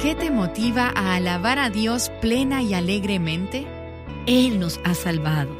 [0.00, 3.66] ¿Qué te motiva a alabar a Dios plena y alegremente?
[4.26, 5.50] Él nos ha salvado.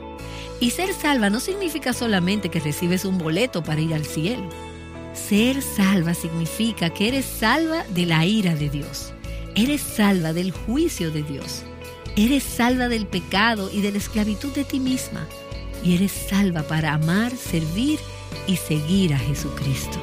[0.60, 4.48] Y ser salva no significa solamente que recibes un boleto para ir al cielo.
[5.12, 9.12] Ser salva significa que eres salva de la ira de Dios.
[9.56, 11.64] Eres salva del juicio de Dios.
[12.14, 15.26] Eres salva del pecado y de la esclavitud de ti misma.
[15.82, 17.98] Y eres salva para amar, servir
[18.46, 19.98] y seguir a Jesucristo.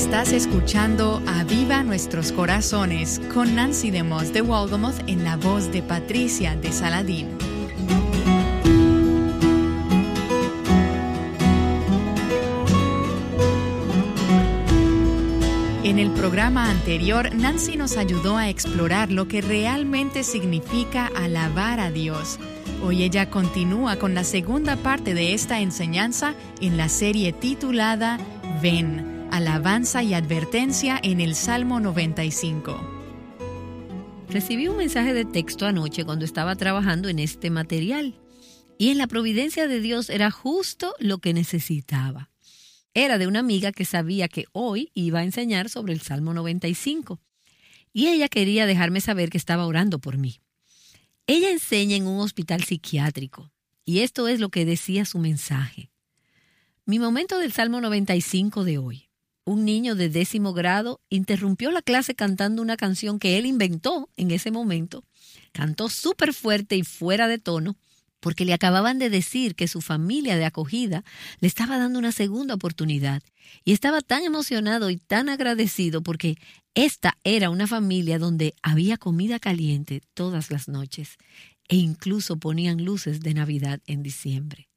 [0.00, 6.56] Estás escuchando Aviva Nuestros Corazones con Nancy DeMoss de Walgamoth en la voz de Patricia
[6.56, 7.28] de Saladín.
[15.84, 21.90] En el programa anterior, Nancy nos ayudó a explorar lo que realmente significa alabar a
[21.90, 22.38] Dios.
[22.82, 28.18] Hoy ella continúa con la segunda parte de esta enseñanza en la serie titulada
[28.62, 32.80] Ven alabanza y advertencia en el Salmo 95.
[34.28, 38.14] Recibí un mensaje de texto anoche cuando estaba trabajando en este material
[38.78, 42.30] y en la providencia de Dios era justo lo que necesitaba.
[42.92, 47.20] Era de una amiga que sabía que hoy iba a enseñar sobre el Salmo 95
[47.92, 50.40] y ella quería dejarme saber que estaba orando por mí.
[51.26, 53.52] Ella enseña en un hospital psiquiátrico
[53.84, 55.90] y esto es lo que decía su mensaje.
[56.84, 59.09] Mi momento del Salmo 95 de hoy
[59.50, 64.30] un niño de décimo grado interrumpió la clase cantando una canción que él inventó en
[64.30, 65.02] ese momento.
[65.50, 67.76] Cantó súper fuerte y fuera de tono
[68.20, 71.04] porque le acababan de decir que su familia de acogida
[71.40, 73.24] le estaba dando una segunda oportunidad
[73.64, 76.36] y estaba tan emocionado y tan agradecido porque
[76.76, 81.16] esta era una familia donde había comida caliente todas las noches
[81.66, 84.68] e incluso ponían luces de Navidad en diciembre.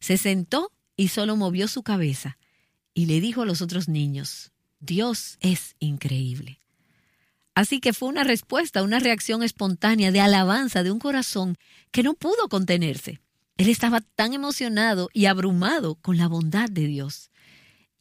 [0.00, 2.37] Se sentó y solo movió su cabeza
[2.98, 6.58] y le dijo a los otros niños, Dios es increíble.
[7.54, 11.56] Así que fue una respuesta, una reacción espontánea de alabanza de un corazón
[11.92, 13.20] que no pudo contenerse.
[13.56, 17.30] Él estaba tan emocionado y abrumado con la bondad de Dios.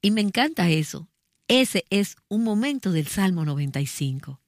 [0.02, 1.08] Y me encanta eso.
[1.48, 4.42] Ese es un momento del Salmo 95.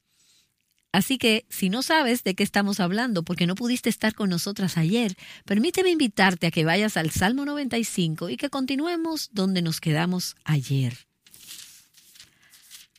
[0.91, 4.77] Así que si no sabes de qué estamos hablando porque no pudiste estar con nosotras
[4.77, 10.35] ayer, permíteme invitarte a que vayas al Salmo 95 y que continuemos donde nos quedamos
[10.45, 10.97] ayer.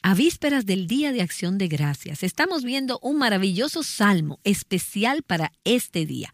[0.02, 5.52] A vísperas del Día de Acción de Gracias, estamos viendo un maravilloso salmo especial para
[5.64, 6.32] este día.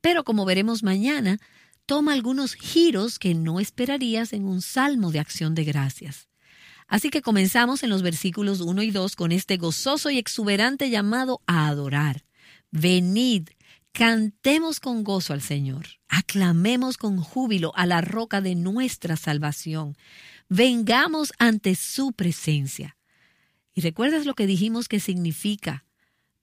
[0.00, 1.38] Pero como veremos mañana,
[1.86, 6.28] toma algunos giros que no esperarías en un salmo de acción de gracias.
[6.86, 11.40] Así que comenzamos en los versículos 1 y 2 con este gozoso y exuberante llamado
[11.46, 12.24] a adorar.
[12.70, 13.48] Venid,
[13.92, 19.96] cantemos con gozo al Señor, aclamemos con júbilo a la roca de nuestra salvación,
[20.48, 22.96] vengamos ante su presencia.
[23.72, 25.84] ¿Y recuerdas lo que dijimos que significa?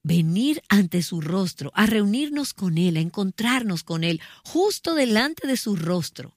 [0.04, 5.58] Venir ante su rostro, a reunirnos con Él, a encontrarnos con Él, justo delante de
[5.58, 6.36] su rostro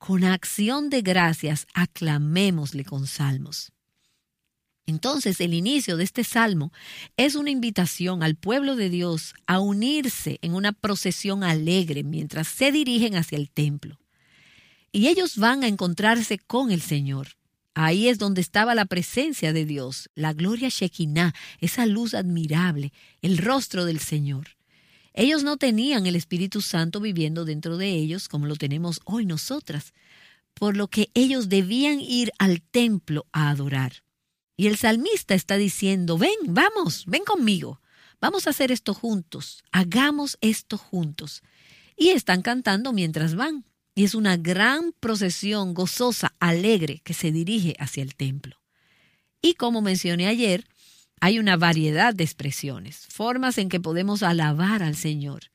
[0.00, 3.70] con acción de gracias aclamémosle con salmos.
[4.86, 6.72] Entonces el inicio de este salmo
[7.18, 12.72] es una invitación al pueblo de Dios a unirse en una procesión alegre mientras se
[12.72, 14.00] dirigen hacia el templo.
[14.90, 17.36] Y ellos van a encontrarse con el Señor.
[17.74, 23.36] Ahí es donde estaba la presencia de Dios, la gloria Shekinah, esa luz admirable, el
[23.36, 24.59] rostro del Señor.
[25.20, 29.92] Ellos no tenían el Espíritu Santo viviendo dentro de ellos como lo tenemos hoy nosotras,
[30.54, 34.02] por lo que ellos debían ir al templo a adorar.
[34.56, 37.82] Y el salmista está diciendo, ven, vamos, ven conmigo,
[38.18, 41.42] vamos a hacer esto juntos, hagamos esto juntos.
[41.98, 43.66] Y están cantando mientras van.
[43.94, 48.58] Y es una gran procesión gozosa, alegre, que se dirige hacia el templo.
[49.42, 50.66] Y como mencioné ayer,
[51.20, 55.50] hay una variedad de expresiones, formas en que podemos alabar al Señor.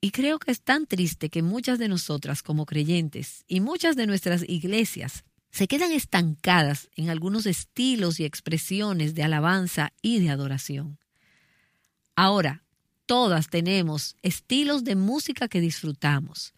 [0.00, 4.06] Y creo que es tan triste que muchas de nosotras como creyentes y muchas de
[4.06, 10.98] nuestras iglesias se quedan estancadas en algunos estilos y expresiones de alabanza y de adoración.
[12.16, 12.64] Ahora,
[13.06, 16.54] todas tenemos estilos de música que disfrutamos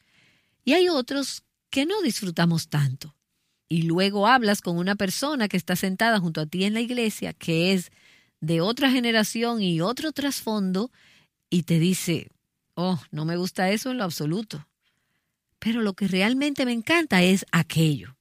[0.64, 3.13] y hay otros que no disfrutamos tanto
[3.68, 7.32] y luego hablas con una persona que está sentada junto a ti en la iglesia,
[7.32, 7.90] que es
[8.40, 10.90] de otra generación y otro trasfondo,
[11.50, 12.30] y te dice,
[12.74, 14.66] oh, no me gusta eso en lo absoluto.
[15.58, 18.16] Pero lo que realmente me encanta es aquello.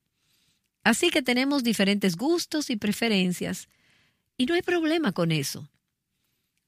[0.83, 3.67] Así que tenemos diferentes gustos y preferencias,
[4.37, 5.69] y no hay problema con eso.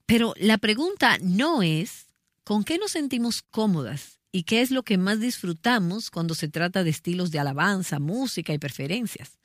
[0.06, 2.08] Pero la pregunta no es,
[2.44, 4.20] ¿con qué nos sentimos cómodas?
[4.36, 8.54] Y qué es lo que más disfrutamos cuando se trata de estilos de alabanza, música
[8.54, 9.40] y preferencias.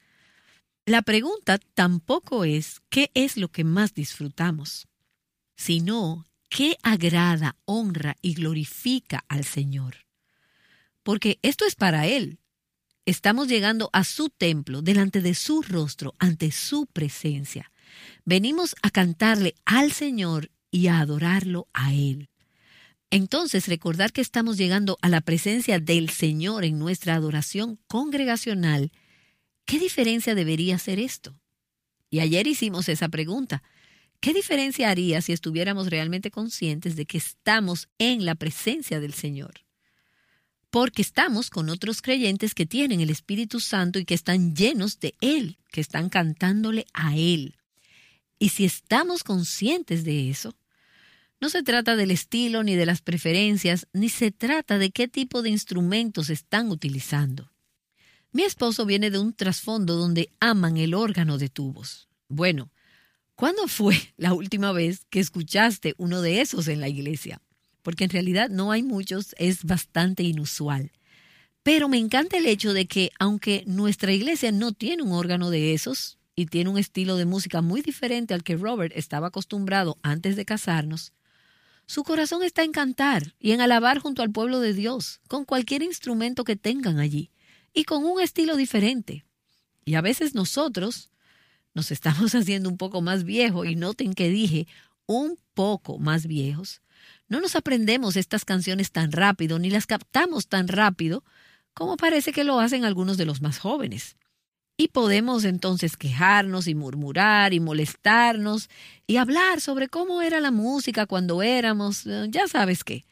[0.84, 4.88] La pregunta tampoco es qué es lo que más disfrutamos,
[5.54, 10.06] sino qué agrada, honra y glorifica al Señor.
[11.04, 12.40] Porque esto es para Él.
[13.06, 17.70] Estamos llegando a su templo, delante de su rostro, ante su presencia.
[18.24, 22.28] Venimos a cantarle al Señor y a adorarlo a Él.
[23.10, 28.92] Entonces, recordar que estamos llegando a la presencia del Señor en nuestra adoración congregacional,
[29.64, 31.36] ¿qué diferencia debería hacer esto?
[32.08, 33.62] Y ayer hicimos esa pregunta.
[34.20, 39.64] ¿Qué diferencia haría si estuviéramos realmente conscientes de que estamos en la presencia del Señor?
[40.68, 45.14] Porque estamos con otros creyentes que tienen el Espíritu Santo y que están llenos de
[45.20, 47.56] Él, que están cantándole a Él.
[48.38, 50.54] Y si estamos conscientes de eso,
[51.40, 55.42] no se trata del estilo ni de las preferencias, ni se trata de qué tipo
[55.42, 57.50] de instrumentos están utilizando.
[58.32, 62.08] Mi esposo viene de un trasfondo donde aman el órgano de tubos.
[62.28, 62.70] Bueno,
[63.34, 67.40] ¿cuándo fue la última vez que escuchaste uno de esos en la iglesia?
[67.82, 70.92] Porque en realidad no hay muchos, es bastante inusual.
[71.62, 75.72] Pero me encanta el hecho de que aunque nuestra iglesia no tiene un órgano de
[75.72, 80.36] esos y tiene un estilo de música muy diferente al que Robert estaba acostumbrado antes
[80.36, 81.12] de casarnos,
[81.90, 85.82] su corazón está en cantar y en alabar junto al pueblo de Dios, con cualquier
[85.82, 87.32] instrumento que tengan allí,
[87.74, 89.24] y con un estilo diferente.
[89.84, 91.10] Y a veces nosotros
[91.74, 94.68] nos estamos haciendo un poco más viejos, y noten que dije
[95.06, 96.80] un poco más viejos.
[97.26, 101.24] No nos aprendemos estas canciones tan rápido, ni las captamos tan rápido,
[101.74, 104.16] como parece que lo hacen algunos de los más jóvenes.
[104.80, 108.70] Y podemos entonces quejarnos y murmurar y molestarnos
[109.06, 113.04] y hablar sobre cómo era la música cuando éramos, eh, ya sabes qué.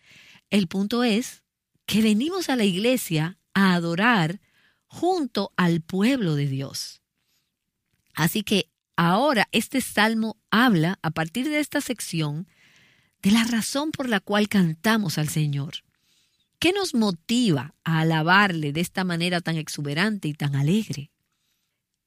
[0.48, 1.42] El punto es
[1.84, 4.40] que venimos a la iglesia a adorar
[4.86, 7.02] junto al pueblo de Dios.
[8.14, 12.48] Así que ahora este salmo habla, a partir de esta sección,
[13.20, 15.84] de la razón por la cual cantamos al Señor.
[16.60, 21.10] ¿Qué nos motiva a alabarle de esta manera tan exuberante y tan alegre?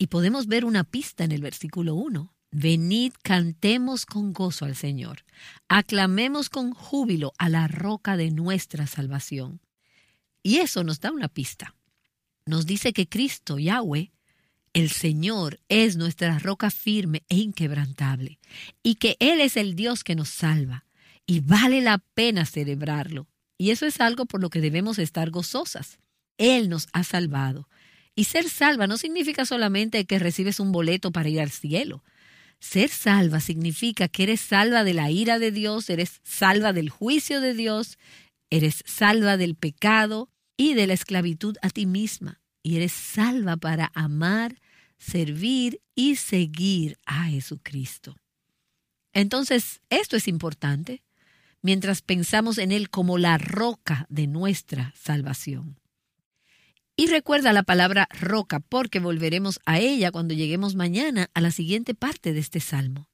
[0.01, 2.33] Y podemos ver una pista en el versículo 1.
[2.49, 5.25] Venid, cantemos con gozo al Señor,
[5.69, 9.61] aclamemos con júbilo a la roca de nuestra salvación.
[10.41, 11.75] Y eso nos da una pista.
[12.47, 14.11] Nos dice que Cristo, Yahweh,
[14.73, 18.39] el Señor, es nuestra roca firme e inquebrantable,
[18.81, 20.87] y que Él es el Dios que nos salva,
[21.27, 23.27] y vale la pena celebrarlo.
[23.55, 25.99] Y eso es algo por lo que debemos estar gozosas.
[26.39, 27.69] Él nos ha salvado,
[28.15, 32.03] y ser salva no significa solamente que recibes un boleto para ir al cielo.
[32.59, 37.41] Ser salva significa que eres salva de la ira de Dios, eres salva del juicio
[37.41, 37.97] de Dios,
[38.49, 42.39] eres salva del pecado y de la esclavitud a ti misma.
[42.61, 44.61] Y eres salva para amar,
[44.99, 48.15] servir y seguir a Jesucristo.
[49.13, 51.01] Entonces, esto es importante
[51.63, 55.80] mientras pensamos en Él como la roca de nuestra salvación.
[56.95, 61.95] Y recuerda la palabra roca porque volveremos a ella cuando lleguemos mañana a la siguiente
[61.95, 63.07] parte de este salmo.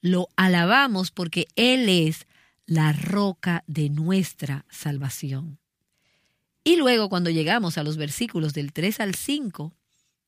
[0.00, 2.26] Lo alabamos porque Él es
[2.66, 5.58] la roca de nuestra salvación.
[6.64, 9.72] Y luego cuando llegamos a los versículos del 3 al 5,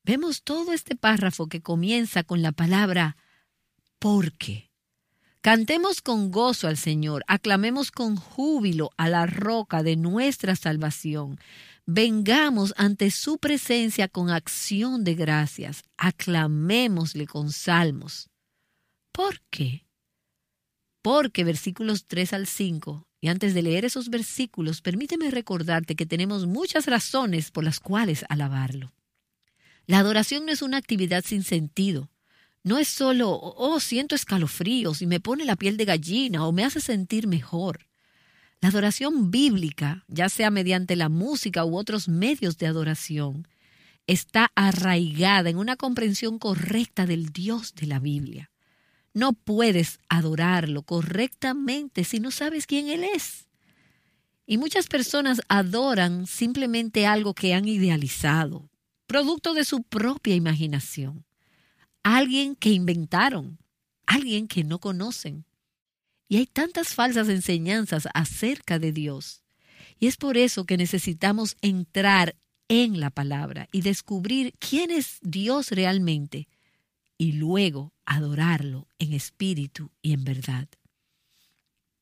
[0.03, 3.15] vemos todo este párrafo que comienza con la palabra
[3.99, 4.69] porque.
[5.41, 11.39] Cantemos con gozo al Señor, aclamemos con júbilo a la roca de nuestra salvación
[11.85, 18.29] vengamos ante su presencia con acción de gracias, aclamémosle con salmos.
[19.11, 19.85] ¿Por qué?
[21.01, 26.47] Porque versículos 3 al 5, y antes de leer esos versículos, permíteme recordarte que tenemos
[26.47, 28.93] muchas razones por las cuales alabarlo.
[29.85, 32.09] La adoración no es una actividad sin sentido.
[32.63, 36.63] No es solo, oh, siento escalofríos y me pone la piel de gallina o me
[36.63, 37.84] hace sentir mejor.
[38.65, 43.47] La adoración bíblica, ya sea mediante la música u otros medios de adoración,
[44.07, 48.49] está arraigada en una comprensión correcta del Dios de la Biblia.
[49.13, 53.45] No puedes adorarlo correctamente si no sabes quién Él es.
[54.47, 58.67] Y muchas personas adoran simplemente algo que han idealizado,
[59.05, 61.23] producto de su propia imaginación.
[62.01, 63.59] Alguien que inventaron,
[64.07, 65.45] alguien que no conocen.
[66.27, 69.43] Y hay tantas falsas enseñanzas acerca de Dios.
[69.99, 72.35] Y es por eso que necesitamos entrar
[72.67, 76.47] en la palabra y descubrir quién es Dios realmente
[77.17, 80.67] y luego adorarlo en espíritu y en verdad.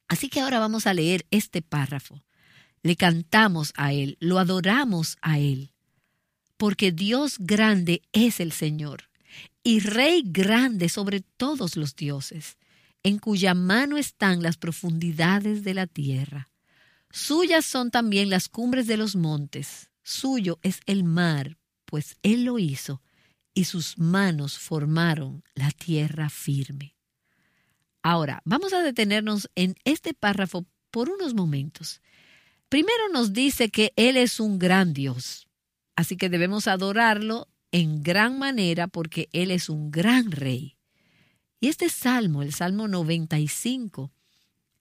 [0.07, 2.23] Así que ahora vamos a leer este párrafo.
[2.81, 5.73] Le cantamos a Él, lo adoramos a Él,
[6.57, 9.09] porque Dios grande es el Señor
[9.63, 12.57] y Rey grande sobre todos los dioses,
[13.03, 16.49] en cuya mano están las profundidades de la tierra.
[17.11, 22.57] Suyas son también las cumbres de los montes, suyo es el mar, pues él lo
[22.57, 23.01] hizo,
[23.53, 26.95] y sus manos formaron la tierra firme.
[28.01, 32.01] Ahora, vamos a detenernos en este párrafo por unos momentos.
[32.67, 35.47] Primero nos dice que Él es un gran Dios,
[35.95, 40.72] así que debemos adorarlo en gran manera porque Él es un gran rey.
[41.63, 44.11] Y este salmo, el Salmo 95,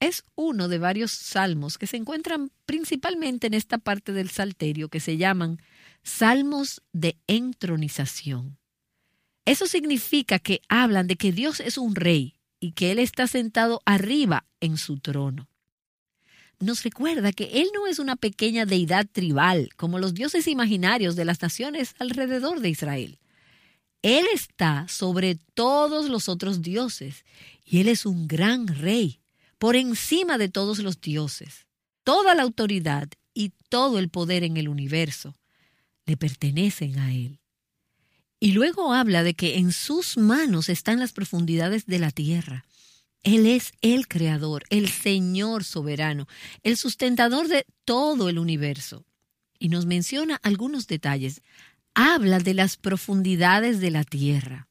[0.01, 4.99] es uno de varios salmos que se encuentran principalmente en esta parte del Salterio que
[4.99, 5.63] se llaman
[6.03, 8.59] salmos de entronización.
[9.45, 13.81] Eso significa que hablan de que Dios es un rey y que Él está sentado
[13.85, 15.49] arriba en su trono.
[16.59, 21.27] Nos recuerda que Él no es una pequeña deidad tribal como los dioses imaginarios de
[21.27, 23.21] las naciones alrededor de Israel.
[24.03, 27.25] Él está sobre todos los otros dioses
[27.65, 29.21] y Él es un gran rey
[29.59, 31.67] por encima de todos los dioses.
[32.03, 35.35] Toda la autoridad y todo el poder en el universo
[36.05, 37.39] le pertenecen a Él.
[38.41, 42.65] Y luego habla de que en sus manos están las profundidades de la tierra.
[43.23, 46.27] Él es el creador, el Señor soberano,
[46.65, 49.05] el sustentador de todo el universo.
[49.61, 51.43] Y nos menciona algunos detalles.
[51.95, 54.69] Habla de las profundidades de la tierra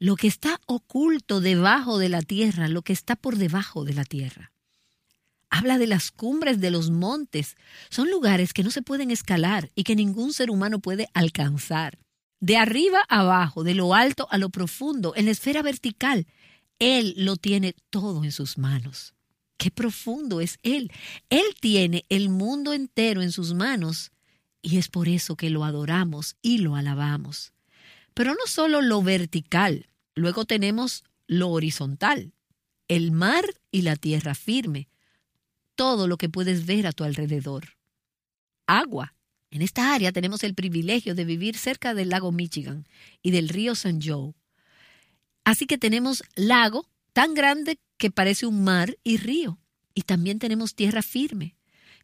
[0.00, 4.04] lo que está oculto debajo de la tierra, lo que está por debajo de la
[4.04, 4.50] tierra.
[5.50, 7.56] Habla de las cumbres de los montes.
[7.90, 11.98] Son lugares que no se pueden escalar y que ningún ser humano puede alcanzar.
[12.40, 16.26] De arriba a abajo, de lo alto a lo profundo, en la esfera vertical,
[16.78, 19.12] Él lo tiene todo en sus manos.
[19.58, 20.90] Qué profundo es Él.
[21.28, 24.12] Él tiene el mundo entero en sus manos
[24.62, 27.52] y es por eso que lo adoramos y lo alabamos.
[28.14, 29.90] Pero no solo lo vertical,
[30.20, 32.34] Luego tenemos lo horizontal,
[32.88, 34.88] el mar y la tierra firme,
[35.76, 37.76] todo lo que puedes ver a tu alrededor.
[38.66, 39.14] Agua.
[39.52, 42.86] En esta área tenemos el privilegio de vivir cerca del lago Michigan
[43.22, 44.34] y del río San Joe.
[45.42, 49.58] Así que tenemos lago tan grande que parece un mar y río.
[49.92, 51.56] Y también tenemos tierra firme.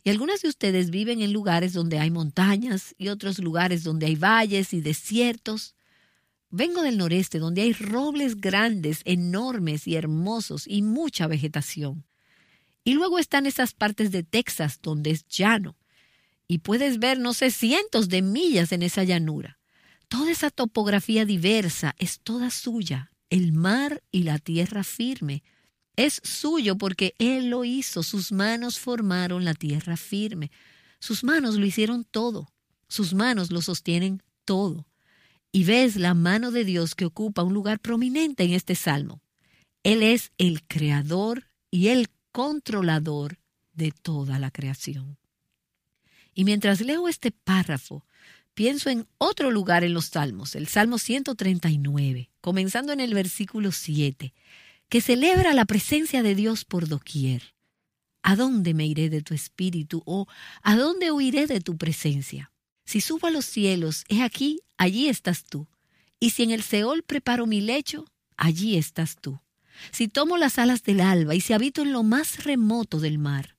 [0.07, 4.15] Y algunas de ustedes viven en lugares donde hay montañas y otros lugares donde hay
[4.15, 5.75] valles y desiertos.
[6.49, 12.07] Vengo del noreste, donde hay robles grandes, enormes y hermosos y mucha vegetación.
[12.85, 15.77] Y luego están esas partes de Texas donde es llano.
[16.47, 19.59] Y puedes ver, no sé, cientos de millas en esa llanura.
[20.07, 23.11] Toda esa topografía diversa es toda suya.
[23.29, 25.43] El mar y la tierra firme.
[25.97, 28.03] Es suyo porque Él lo hizo.
[28.03, 30.51] Sus manos formaron la tierra firme.
[31.01, 32.49] Sus manos lo hicieron todo.
[32.89, 34.87] Sus manos lo sostienen todo
[35.57, 39.23] y ves la mano de Dios que ocupa un lugar prominente en este salmo.
[39.83, 43.39] Él es el creador y el controlador
[43.73, 45.17] de toda la creación.
[46.35, 48.05] Y mientras leo este párrafo,
[48.53, 54.35] pienso en otro lugar en los salmos, el Salmo 139, comenzando en el versículo 7,
[54.89, 57.55] que celebra la presencia de Dios por doquier.
[58.23, 60.27] ¿A dónde me iré de tu espíritu o
[60.63, 62.53] a dónde huiré de tu presencia?
[62.85, 65.69] Si subo a los cielos, he aquí, allí estás tú.
[66.19, 68.05] Y si en el Seol preparo mi lecho,
[68.37, 69.41] allí estás tú.
[69.93, 73.57] Si tomo las alas del alba y si habito en lo más remoto del mar,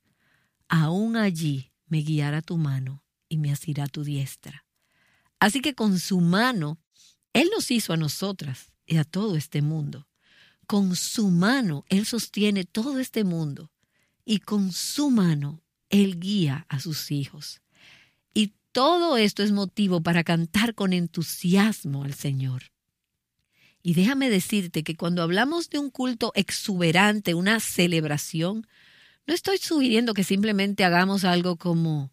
[0.67, 4.65] aún allí me guiará tu mano y me asirá tu diestra.
[5.39, 6.79] Así que con su mano,
[7.33, 10.06] Él nos hizo a nosotras y a todo este mundo.
[10.67, 13.71] Con su mano Él sostiene todo este mundo
[14.25, 17.61] y con su mano Él guía a sus hijos.
[18.77, 22.65] Todo esto es motivo para cantar con entusiasmo al Señor.
[23.81, 28.67] Y déjame decirte que cuando hablamos de un culto exuberante, una celebración,
[29.25, 32.11] no estoy sugiriendo que simplemente hagamos algo como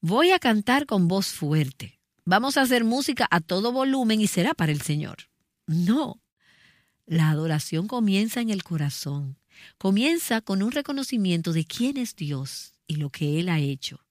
[0.00, 4.52] voy a cantar con voz fuerte, vamos a hacer música a todo volumen y será
[4.52, 5.28] para el Señor.
[5.68, 6.20] No,
[7.06, 9.36] la adoración comienza en el corazón,
[9.78, 14.04] comienza con un reconocimiento de quién es Dios y lo que Él ha hecho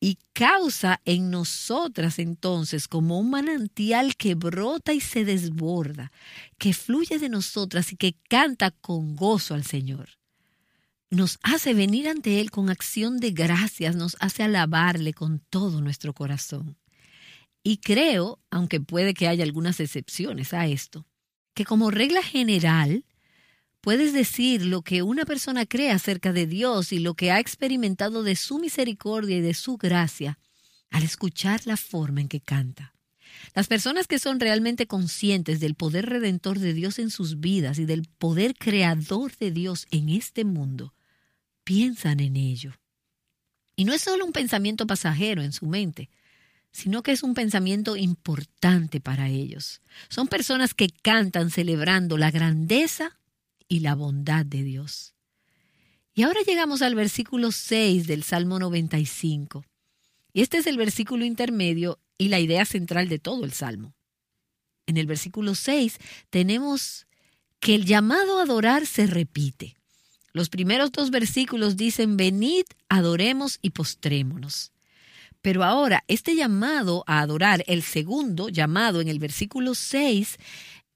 [0.00, 6.12] y causa en nosotras entonces como un manantial que brota y se desborda,
[6.58, 10.10] que fluye de nosotras y que canta con gozo al Señor.
[11.08, 16.12] Nos hace venir ante Él con acción de gracias, nos hace alabarle con todo nuestro
[16.12, 16.76] corazón.
[17.62, 21.06] Y creo, aunque puede que haya algunas excepciones a esto,
[21.56, 23.04] que como regla general,
[23.86, 28.24] Puedes decir lo que una persona cree acerca de Dios y lo que ha experimentado
[28.24, 30.40] de su misericordia y de su gracia
[30.90, 32.94] al escuchar la forma en que canta.
[33.54, 37.84] Las personas que son realmente conscientes del poder redentor de Dios en sus vidas y
[37.84, 40.92] del poder creador de Dios en este mundo,
[41.62, 42.72] piensan en ello.
[43.76, 46.10] Y no es solo un pensamiento pasajero en su mente,
[46.76, 49.80] sino que es un pensamiento importante para ellos.
[50.10, 53.18] Son personas que cantan celebrando la grandeza
[53.66, 55.14] y la bondad de Dios.
[56.14, 59.64] Y ahora llegamos al versículo 6 del Salmo 95.
[60.34, 63.94] Y este es el versículo intermedio y la idea central de todo el Salmo.
[64.84, 65.96] En el versículo 6
[66.28, 67.06] tenemos
[67.58, 69.76] que el llamado a adorar se repite.
[70.34, 74.72] Los primeros dos versículos dicen, venid, adoremos y postrémonos.
[75.46, 80.38] Pero ahora, este llamado a adorar, el segundo llamado en el versículo 6,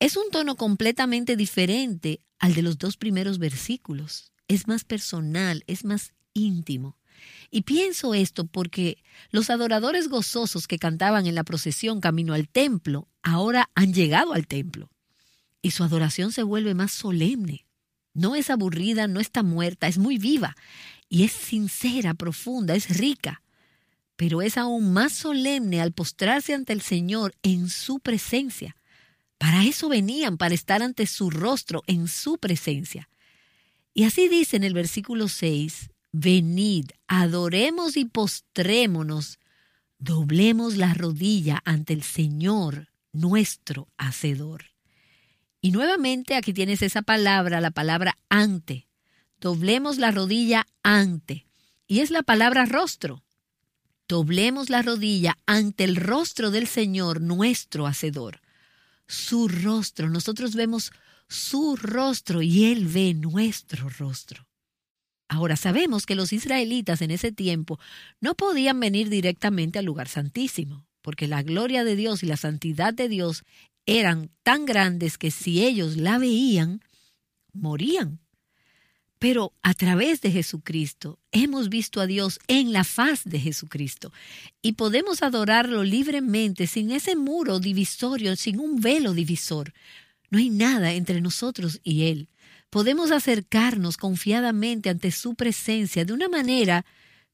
[0.00, 4.32] es un tono completamente diferente al de los dos primeros versículos.
[4.48, 6.98] Es más personal, es más íntimo.
[7.52, 13.06] Y pienso esto porque los adoradores gozosos que cantaban en la procesión camino al templo
[13.22, 14.90] ahora han llegado al templo.
[15.62, 17.66] Y su adoración se vuelve más solemne.
[18.14, 20.56] No es aburrida, no está muerta, es muy viva.
[21.08, 23.42] Y es sincera, profunda, es rica.
[24.20, 28.76] Pero es aún más solemne al postrarse ante el Señor en su presencia.
[29.38, 33.08] Para eso venían, para estar ante su rostro, en su presencia.
[33.94, 39.38] Y así dice en el versículo 6, Venid, adoremos y postrémonos,
[39.98, 44.66] doblemos la rodilla ante el Señor, nuestro Hacedor.
[45.62, 48.86] Y nuevamente aquí tienes esa palabra, la palabra ante.
[49.40, 51.46] Doblemos la rodilla ante.
[51.86, 53.24] Y es la palabra rostro.
[54.10, 58.40] Doblemos la rodilla ante el rostro del Señor, nuestro Hacedor.
[59.06, 60.10] Su rostro.
[60.10, 60.90] Nosotros vemos
[61.28, 64.48] su rostro y Él ve nuestro rostro.
[65.28, 67.78] Ahora sabemos que los israelitas en ese tiempo
[68.20, 72.92] no podían venir directamente al lugar santísimo, porque la gloria de Dios y la santidad
[72.92, 73.44] de Dios
[73.86, 76.82] eran tan grandes que si ellos la veían,
[77.52, 78.18] morían.
[79.20, 84.12] Pero a través de Jesucristo hemos visto a Dios en la faz de Jesucristo
[84.62, 89.72] y podemos adorarlo libremente sin ese muro divisorio, sin un velo divisor.
[90.30, 92.28] No hay nada entre nosotros y Él
[92.70, 96.86] podemos acercarnos confiadamente ante su presencia de una manera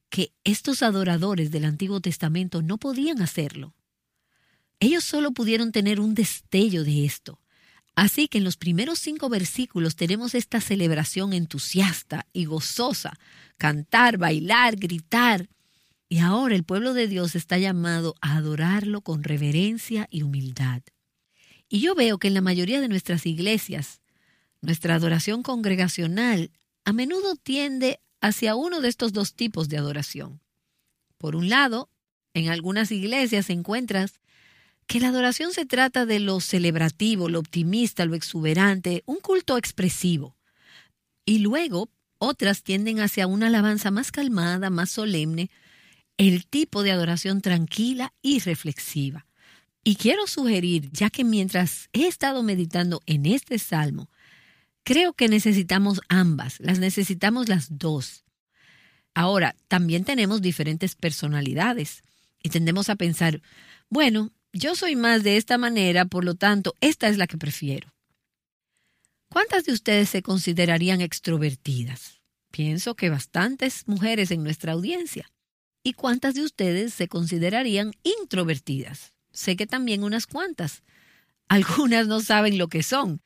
[0.09, 3.73] que estos adoradores del Antiguo Testamento no podían hacerlo.
[4.79, 7.39] Ellos solo pudieron tener un destello de esto.
[7.97, 13.17] Así que en los primeros cinco versículos tenemos esta celebración entusiasta y gozosa,
[13.57, 15.49] cantar, bailar, gritar.
[16.07, 20.83] Y ahora el pueblo de Dios está llamado a adorarlo con reverencia y humildad.
[21.69, 23.99] Y yo veo que en la mayoría de nuestras iglesias
[24.61, 26.51] nuestra adoración congregacional
[26.85, 30.39] a menudo tiende hacia uno de estos dos tipos de adoración.
[31.17, 31.89] Por un lado,
[32.35, 34.19] en algunas iglesias encuentras
[34.87, 40.35] que la adoración se trata de lo celebrativo, lo optimista, lo exuberante, un culto expresivo.
[41.25, 45.49] Y luego, otras tienden hacia una alabanza más calmada, más solemne,
[46.17, 49.25] el tipo de adoración tranquila y reflexiva.
[49.83, 54.09] Y quiero sugerir, ya que mientras he estado meditando en este salmo,
[54.87, 58.23] Creo que necesitamos ambas, las necesitamos las dos.
[59.13, 62.03] Ahora, también tenemos diferentes personalidades
[62.41, 63.41] y tendemos a pensar,
[63.89, 67.93] bueno, yo soy más de esta manera, por lo tanto, esta es la que prefiero.
[69.29, 72.21] ¿Cuántas de ustedes se considerarían extrovertidas?
[72.51, 75.29] Pienso que bastantes mujeres en nuestra audiencia.
[75.83, 79.13] ¿Y cuántas de ustedes se considerarían introvertidas?
[79.31, 80.83] Sé que también unas cuantas.
[81.49, 83.21] Algunas no saben lo que son,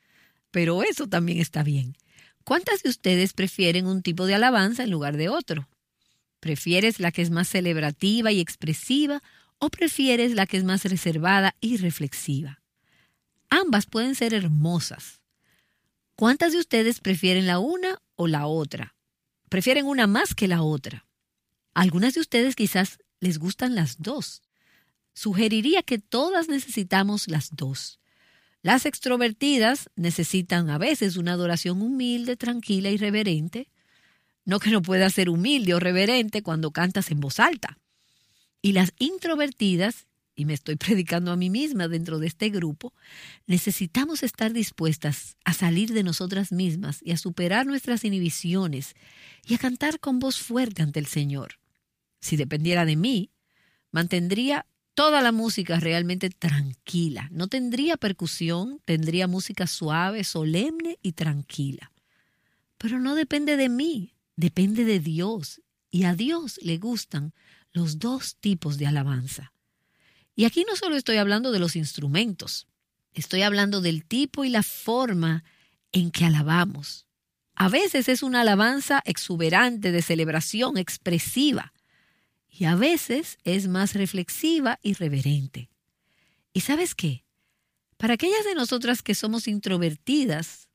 [0.50, 1.96] pero eso también está bien.
[2.44, 5.68] ¿Cuántas de ustedes prefieren un tipo de alabanza en lugar de otro?
[6.40, 9.22] ¿Prefieres la que es más celebrativa y expresiva
[9.64, 12.60] o prefieres la que es más reservada y reflexiva?
[13.48, 15.20] Ambas pueden ser hermosas.
[16.16, 18.96] ¿Cuántas de ustedes prefieren la una o la otra?
[19.48, 21.06] ¿Prefieren una más que la otra?
[21.74, 24.42] Algunas de ustedes quizás les gustan las dos.
[25.14, 28.00] Sugeriría que todas necesitamos las dos.
[28.62, 33.70] Las extrovertidas necesitan a veces una adoración humilde, tranquila y reverente.
[34.44, 37.78] No que no pueda ser humilde o reverente cuando cantas en voz alta.
[38.62, 42.94] Y las introvertidas, y me estoy predicando a mí misma dentro de este grupo,
[43.46, 48.94] necesitamos estar dispuestas a salir de nosotras mismas y a superar nuestras inhibiciones
[49.44, 51.58] y a cantar con voz fuerte ante el Señor.
[52.20, 53.32] Si dependiera de mí,
[53.90, 57.28] mantendría toda la música realmente tranquila.
[57.32, 61.92] No tendría percusión, tendría música suave, solemne y tranquila.
[62.78, 65.60] Pero no depende de mí, depende de Dios.
[65.90, 67.34] Y a Dios le gustan
[67.72, 69.52] los dos tipos de alabanza.
[70.34, 72.66] Y aquí no solo estoy hablando de los instrumentos,
[73.12, 75.44] estoy hablando del tipo y la forma
[75.92, 77.06] en que alabamos.
[77.54, 81.72] A veces es una alabanza exuberante de celebración expresiva
[82.48, 85.70] y a veces es más reflexiva y reverente.
[86.52, 87.24] ¿Y sabes qué?
[87.96, 90.68] Para aquellas de nosotras que somos introvertidas,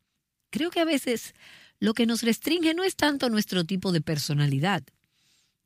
[0.50, 1.34] creo que a veces
[1.80, 4.84] lo que nos restringe no es tanto nuestro tipo de personalidad.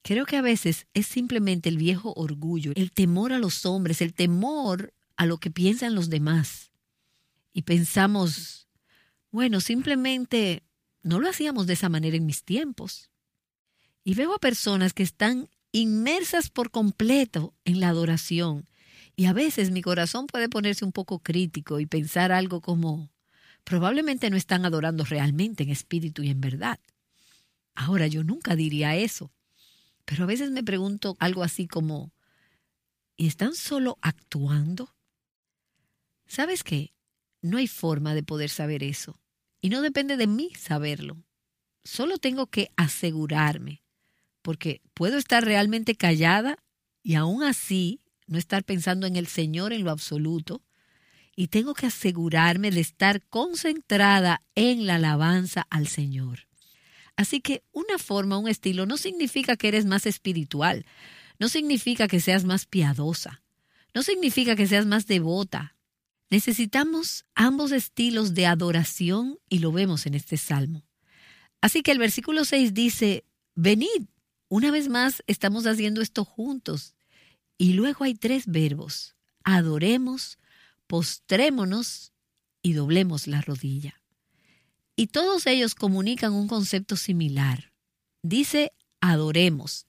[0.04, 4.14] Creo que a veces es simplemente el viejo orgullo, el temor a los hombres, el
[4.14, 6.72] temor a lo que piensan los demás.
[7.54, 8.68] Y pensamos,
[9.30, 10.64] bueno, simplemente
[11.04, 13.12] no lo hacíamos de esa manera en mis tiempos.
[14.04, 18.68] Y veo a personas que están inmersas por completo en la adoración.
[19.16, 23.12] Y a veces mi corazón puede ponerse un poco crítico y pensar algo como,
[23.64, 26.80] probablemente no están adorando realmente en espíritu y en verdad.
[27.76, 29.32] Ahora yo nunca diría eso,
[30.06, 32.14] pero a veces me pregunto algo así como,
[33.16, 34.96] ¿y están solo actuando?
[36.28, 36.94] ¿Sabes qué?
[37.42, 39.20] No hay forma de poder saber eso.
[39.62, 41.18] Y no depende de mí saberlo.
[41.84, 43.84] Solo tengo que asegurarme,
[44.42, 46.58] porque puedo estar realmente callada
[47.04, 50.64] y aún así no estar pensando en el Señor en lo absoluto,
[51.36, 56.48] y tengo que asegurarme de estar concentrada en la alabanza al Señor.
[57.22, 60.86] Así que una forma, un estilo, no significa que eres más espiritual,
[61.40, 63.42] no significa que seas más piadosa,
[63.94, 65.76] no significa que seas más devota,
[66.32, 70.88] Necesitamos ambos estilos de adoración y lo vemos en este salmo.
[71.60, 74.08] Así que el versículo 6 dice, venid,
[74.48, 76.96] una vez más estamos haciendo esto juntos.
[77.58, 80.40] Y luego hay tres verbos, adoremos,
[80.88, 82.14] postrémonos
[82.62, 84.01] y doblemos la rodilla.
[85.02, 87.74] Y todos ellos comunican un concepto similar.
[88.22, 89.88] Dice, adoremos.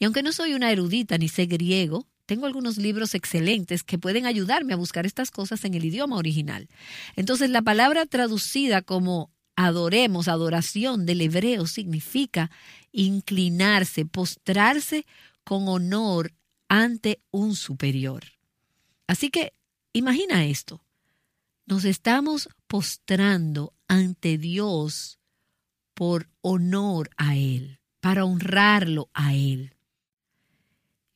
[0.00, 4.26] Y aunque no soy una erudita ni sé griego, tengo algunos libros excelentes que pueden
[4.26, 6.66] ayudarme a buscar estas cosas en el idioma original.
[7.14, 12.50] Entonces, la palabra traducida como adoremos, adoración del hebreo significa
[12.90, 15.06] inclinarse, postrarse
[15.44, 16.32] con honor
[16.66, 18.24] ante un superior.
[19.06, 19.52] Así que
[19.92, 20.82] imagina esto.
[21.64, 25.18] Nos estamos postrando ante Dios
[25.94, 29.74] por honor a Él, para honrarlo a Él.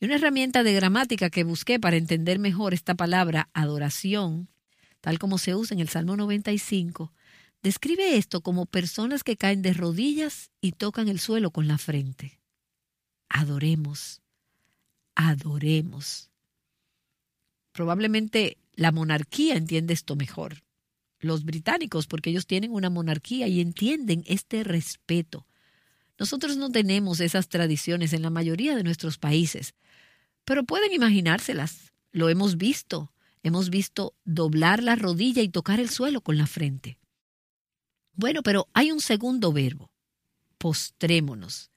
[0.01, 4.49] Y una herramienta de gramática que busqué para entender mejor esta palabra adoración,
[5.01, 7.13] tal como se usa en el Salmo 95,
[7.63, 12.41] describe esto como personas que caen de rodillas y tocan el suelo con la frente.
[13.29, 14.23] Adoremos,
[15.15, 16.31] adoremos.
[17.71, 20.65] Probablemente la monarquía entiende esto mejor.
[21.23, 25.47] Los británicos, porque ellos tienen una monarquía y entienden este respeto.
[26.19, 29.75] Nosotros no tenemos esas tradiciones en la mayoría de nuestros países,
[30.45, 31.93] pero pueden imaginárselas.
[32.11, 33.13] Lo hemos visto.
[33.45, 36.99] Hemos visto doblar la rodilla y tocar el suelo con la frente.
[38.15, 39.93] Bueno, pero hay un segundo verbo,
[40.59, 41.71] postrémonos.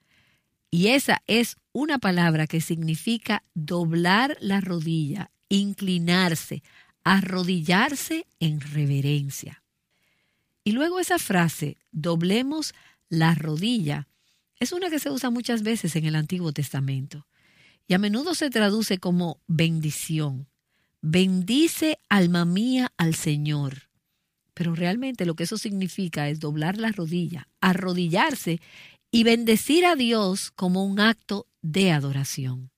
[0.72, 6.64] Y esa es una palabra que significa doblar la rodilla, inclinarse,
[7.06, 9.64] arrodillarse en reverencia.
[10.66, 12.74] Y luego esa frase, doblemos
[13.08, 14.08] la rodilla,
[14.60, 17.28] es una que se usa muchas veces en el Antiguo Testamento
[17.88, 20.48] y a menudo se traduce como bendición.
[21.02, 23.90] Bendice alma mía al Señor.
[24.56, 28.60] Pero realmente lo que eso significa es doblar la rodilla, arrodillarse
[29.12, 32.72] y bendecir a Dios como un acto de adoración.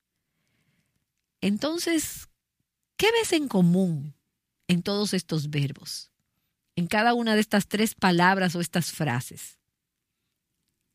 [1.40, 2.28] Entonces,
[2.96, 4.17] ¿qué ves en común
[4.68, 6.12] en todos estos verbos?
[6.76, 9.58] En cada una de estas tres palabras o estas frases.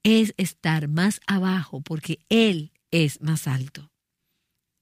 [0.04, 3.94] Es estar más abajo porque Él es más alto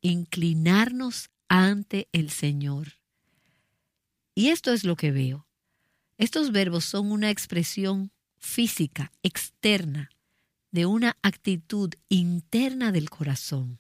[0.01, 2.93] inclinarnos ante el Señor.
[4.36, 5.47] Y esto es lo que veo.
[6.17, 10.10] Estos verbos son una expresión física, externa,
[10.71, 13.80] de una actitud interna del corazón.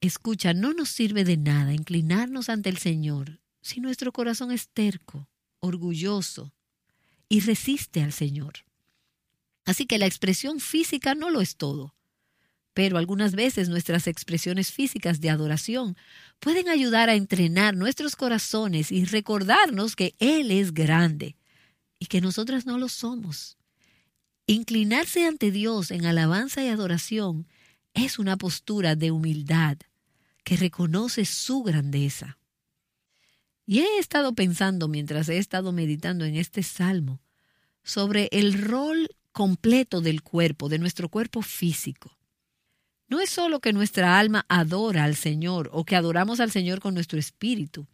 [0.00, 5.28] Escucha, no nos sirve de nada inclinarnos ante el Señor si nuestro corazón es terco,
[5.60, 6.52] orgulloso
[7.28, 8.54] y resiste al Señor.
[9.64, 11.94] Así que la expresión física no lo es todo.
[12.72, 15.96] Pero algunas veces nuestras expresiones físicas de adoración
[16.38, 21.36] pueden ayudar a entrenar nuestros corazones y recordarnos que Él es grande
[21.98, 23.58] y que nosotras no lo somos.
[24.46, 27.46] Inclinarse ante Dios en alabanza y adoración
[27.94, 29.78] es una postura de humildad
[30.42, 32.39] que reconoce su grandeza.
[33.70, 37.20] Y he estado pensando mientras he estado meditando en este salmo
[37.84, 42.18] sobre el rol completo del cuerpo, de nuestro cuerpo físico.
[43.06, 46.94] No es solo que nuestra alma adora al Señor o que adoramos al Señor con
[46.94, 47.86] nuestro espíritu.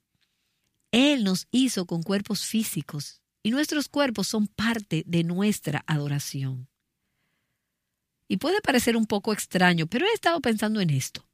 [0.92, 6.68] Él nos hizo con cuerpos físicos y nuestros cuerpos son parte de nuestra adoración.
[8.28, 11.28] Y puede parecer un poco extraño, pero he estado pensando en esto.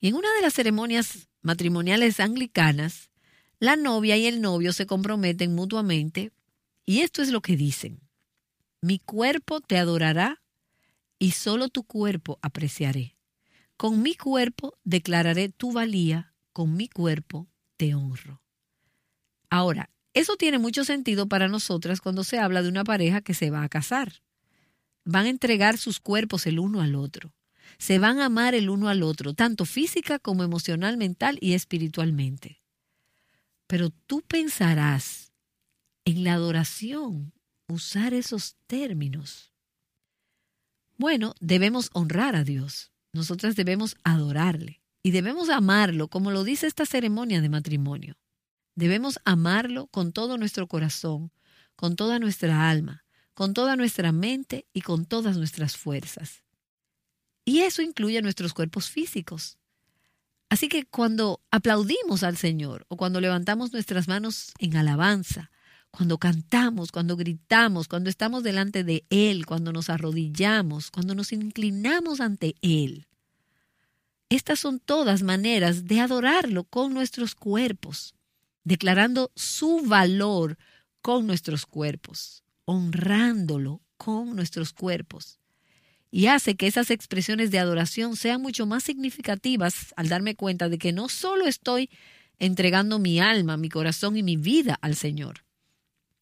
[0.00, 3.10] Y en una de las ceremonias matrimoniales anglicanas,
[3.58, 6.32] la novia y el novio se comprometen mutuamente
[6.86, 8.00] y esto es lo que dicen.
[8.80, 10.42] Mi cuerpo te adorará
[11.18, 13.16] y solo tu cuerpo apreciaré.
[13.76, 18.42] Con mi cuerpo declararé tu valía, con mi cuerpo te honro.
[19.50, 23.50] Ahora, eso tiene mucho sentido para nosotras cuando se habla de una pareja que se
[23.50, 24.22] va a casar.
[25.04, 27.34] Van a entregar sus cuerpos el uno al otro.
[27.78, 32.63] Se van a amar el uno al otro, tanto física como emocional, mental y espiritualmente.
[33.74, 35.32] Pero tú pensarás
[36.04, 37.32] en la adoración
[37.66, 39.52] usar esos términos.
[40.96, 42.92] Bueno, debemos honrar a Dios.
[43.12, 48.16] Nosotras debemos adorarle y debemos amarlo como lo dice esta ceremonia de matrimonio.
[48.76, 51.32] Debemos amarlo con todo nuestro corazón,
[51.74, 56.44] con toda nuestra alma, con toda nuestra mente y con todas nuestras fuerzas.
[57.44, 59.58] Y eso incluye nuestros cuerpos físicos.
[60.48, 65.50] Así que cuando aplaudimos al Señor o cuando levantamos nuestras manos en alabanza,
[65.90, 72.20] cuando cantamos, cuando gritamos, cuando estamos delante de Él, cuando nos arrodillamos, cuando nos inclinamos
[72.20, 73.06] ante Él,
[74.28, 78.14] estas son todas maneras de adorarlo con nuestros cuerpos
[78.64, 80.58] declarando su valor
[81.02, 85.38] con nuestros cuerpos, honrándolo con nuestros cuerpos.
[86.16, 90.78] Y hace que esas expresiones de adoración sean mucho más significativas al darme cuenta de
[90.78, 91.90] que no solo estoy
[92.38, 95.44] entregando mi alma, mi corazón y mi vida al Señor,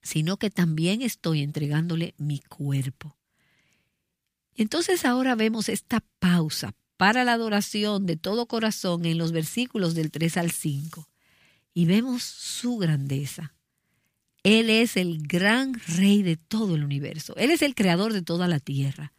[0.00, 3.18] sino que también estoy entregándole mi cuerpo.
[4.55, 10.11] Entonces ahora vemos esta pausa para la adoración de todo corazón en los versículos del
[10.11, 11.07] 3 al 5
[11.74, 13.52] y vemos su grandeza.
[14.42, 17.37] Él es el gran rey de todo el universo.
[17.37, 19.12] Él es el creador de toda la tierra.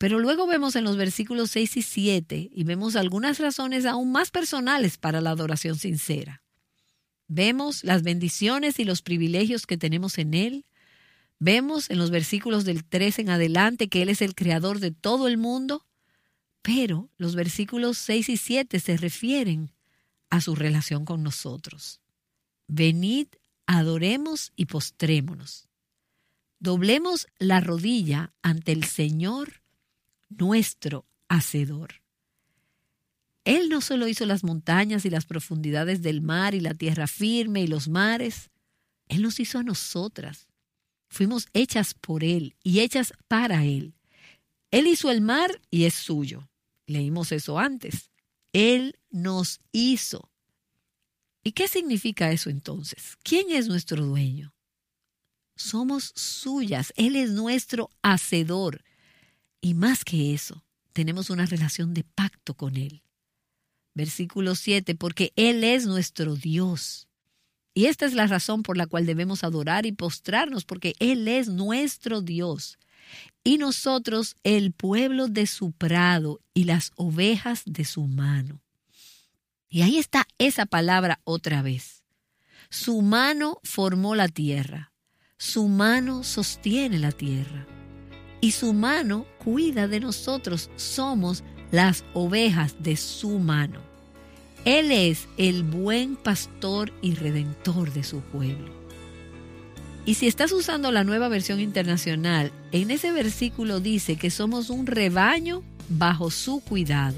[0.00, 4.30] Pero luego vemos en los versículos 6 y 7 y vemos algunas razones aún más
[4.30, 6.42] personales para la adoración sincera.
[7.28, 10.64] Vemos las bendiciones y los privilegios que tenemos en Él.
[11.38, 15.28] Vemos en los versículos del 3 en adelante que Él es el creador de todo
[15.28, 15.84] el mundo.
[16.62, 19.70] Pero los versículos 6 y 7 se refieren
[20.30, 22.00] a su relación con nosotros.
[22.68, 23.26] Venid,
[23.66, 25.68] adoremos y postrémonos.
[26.58, 29.59] Doblemos la rodilla ante el Señor,
[30.30, 32.00] nuestro Hacedor.
[33.44, 37.62] Él no solo hizo las montañas y las profundidades del mar y la tierra firme
[37.62, 38.50] y los mares,
[39.08, 40.48] Él nos hizo a nosotras.
[41.08, 43.94] Fuimos hechas por Él y hechas para Él.
[44.70, 46.48] Él hizo el mar y es suyo.
[46.86, 48.10] Leímos eso antes.
[48.52, 50.30] Él nos hizo.
[51.42, 53.16] ¿Y qué significa eso entonces?
[53.22, 54.54] ¿Quién es nuestro dueño?
[55.56, 56.92] Somos suyas.
[56.96, 58.84] Él es nuestro hacedor.
[59.60, 63.02] Y más que eso, tenemos una relación de pacto con Él.
[63.94, 67.08] Versículo 7, porque Él es nuestro Dios.
[67.74, 71.48] Y esta es la razón por la cual debemos adorar y postrarnos, porque Él es
[71.48, 72.78] nuestro Dios
[73.44, 78.60] y nosotros el pueblo de su prado y las ovejas de su mano.
[79.68, 82.04] Y ahí está esa palabra otra vez.
[82.70, 84.92] Su mano formó la tierra,
[85.38, 87.66] su mano sostiene la tierra,
[88.40, 93.80] y su mano cuida de nosotros, somos las ovejas de su mano.
[94.64, 98.80] Él es el buen pastor y redentor de su pueblo.
[100.04, 104.86] Y si estás usando la nueva versión internacional, en ese versículo dice que somos un
[104.86, 107.16] rebaño bajo su cuidado.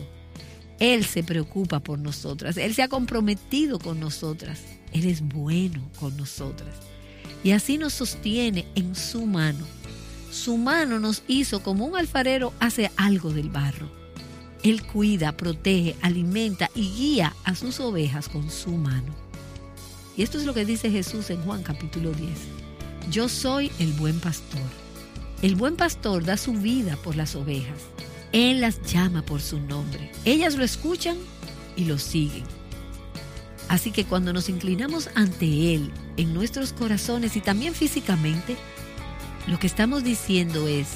[0.78, 4.60] Él se preocupa por nosotras, Él se ha comprometido con nosotras,
[4.92, 6.74] Él es bueno con nosotras.
[7.44, 9.64] Y así nos sostiene en su mano.
[10.32, 13.90] Su mano nos hizo como un alfarero hace algo del barro.
[14.62, 19.14] Él cuida, protege, alimenta y guía a sus ovejas con su mano.
[20.16, 22.30] Y esto es lo que dice Jesús en Juan capítulo 10.
[23.10, 24.62] Yo soy el buen pastor.
[25.42, 27.82] El buen pastor da su vida por las ovejas.
[28.32, 30.10] Él las llama por su nombre.
[30.24, 31.18] Ellas lo escuchan
[31.76, 32.44] y lo siguen.
[33.68, 38.56] Así que cuando nos inclinamos ante Él, en nuestros corazones y también físicamente,
[39.46, 40.88] lo que estamos diciendo es,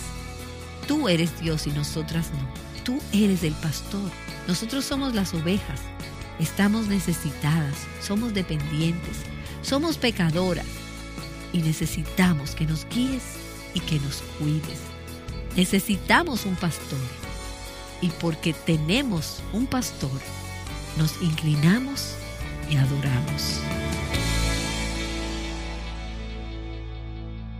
[0.86, 2.66] tú eres Dios y nosotras no.
[2.84, 4.10] Tú eres el pastor.
[4.46, 5.80] Nosotros somos las ovejas.
[6.38, 9.16] Estamos necesitadas, somos dependientes,
[9.62, 10.66] somos pecadoras
[11.52, 13.22] y necesitamos que nos guíes
[13.74, 14.80] y que nos cuides.
[15.56, 17.00] Necesitamos un pastor.
[18.02, 20.20] y porque tenemos un pastor,
[20.98, 22.14] nos inclinamos
[22.70, 23.60] y adoramos.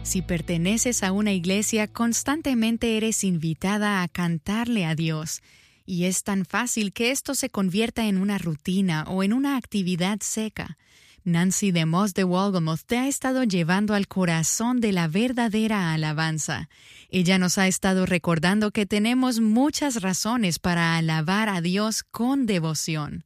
[0.06, 5.42] Si perteneces a una iglesia, constantemente eres invitada a cantarle a Dios.
[5.84, 10.18] Y es tan fácil que esto se convierta en una rutina o en una actividad
[10.20, 10.78] seca.
[11.24, 16.68] Nancy de Moss de Walgamoth te ha estado llevando al corazón de la verdadera alabanza.
[17.10, 23.25] Ella nos ha estado recordando que tenemos muchas razones para alabar a Dios con devoción.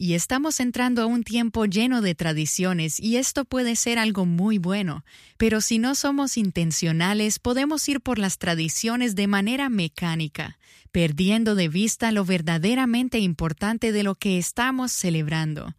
[0.00, 4.58] Y estamos entrando a un tiempo lleno de tradiciones y esto puede ser algo muy
[4.58, 5.04] bueno,
[5.38, 10.56] pero si no somos intencionales podemos ir por las tradiciones de manera mecánica,
[10.92, 15.74] perdiendo de vista lo verdaderamente importante de lo que estamos celebrando.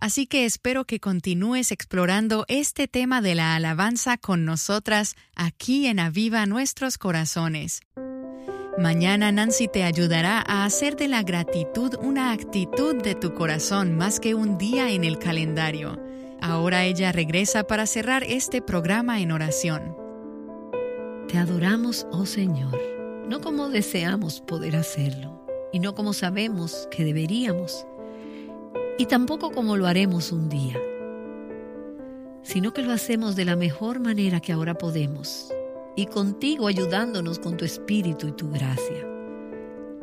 [0.00, 6.00] Así que espero que continúes explorando este tema de la alabanza con nosotras aquí en
[6.00, 7.82] Aviva Nuestros Corazones.
[8.78, 14.20] Mañana Nancy te ayudará a hacer de la gratitud una actitud de tu corazón más
[14.20, 15.98] que un día en el calendario.
[16.40, 19.96] Ahora ella regresa para cerrar este programa en oración.
[21.26, 22.80] Te adoramos, oh Señor,
[23.28, 27.86] no como deseamos poder hacerlo, y no como sabemos que deberíamos,
[28.98, 30.78] y tampoco como lo haremos un día,
[32.42, 35.52] sino que lo hacemos de la mejor manera que ahora podemos
[35.96, 39.06] y contigo ayudándonos con tu espíritu y tu gracia.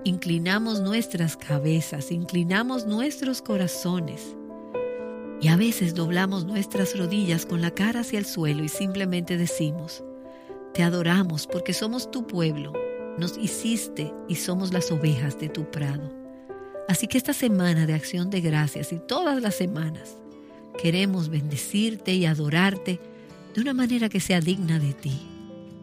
[0.04, 4.36] Inclinamos nuestras cabezas, inclinamos nuestros corazones
[5.42, 10.04] y a veces doblamos nuestras rodillas con la cara hacia el suelo y simplemente decimos,
[10.74, 12.74] te adoramos porque somos tu pueblo,
[13.18, 16.12] nos hiciste y somos las ovejas de tu prado.
[16.88, 20.18] Así que esta semana de acción de gracias y todas las semanas
[20.82, 23.00] queremos bendecirte y adorarte
[23.54, 25.37] de una manera que sea digna de ti.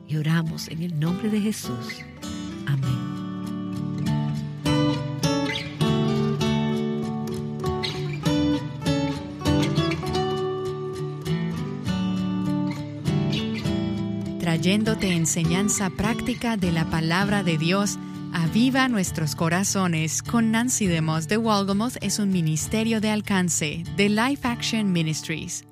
[0.06, 2.02] Y oramos en el nombre de Jesús.
[2.66, 3.14] Amén.
[14.40, 17.98] Trayéndote enseñanza práctica de la palabra de Dios,
[18.34, 24.46] Aviva nuestros corazones con Nancy DeMoss de Walgamoth es un ministerio de alcance de Life
[24.46, 25.64] Action Ministries.